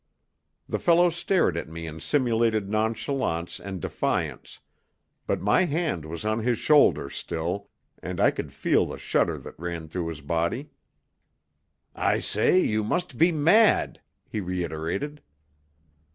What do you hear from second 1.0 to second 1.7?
stared at